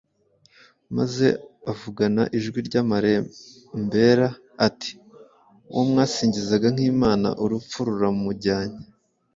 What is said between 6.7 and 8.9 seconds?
nk’imana urupfu ruramujyanye.”